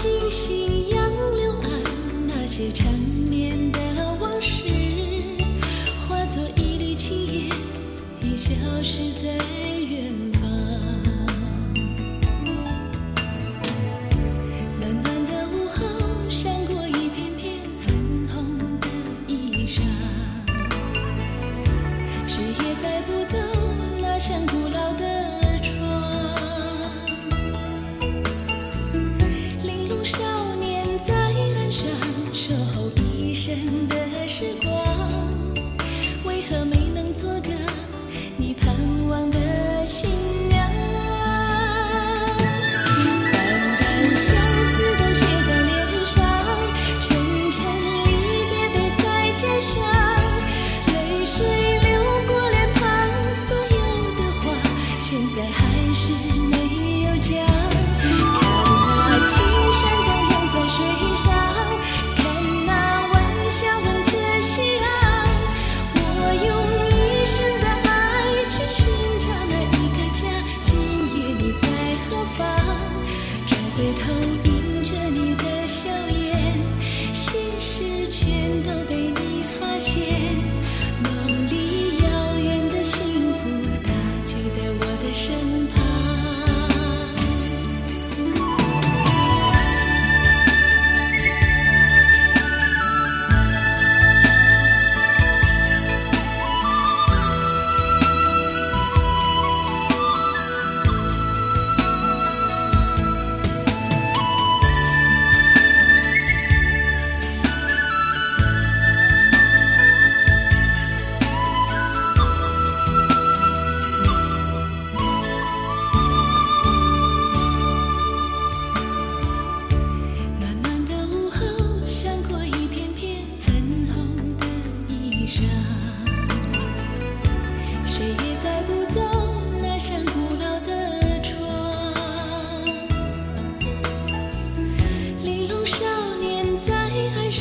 [0.00, 0.59] 星星
[33.90, 34.89] 的时光
[73.80, 74.49] 回头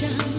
[0.00, 0.37] 想。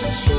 [0.00, 0.37] relationship.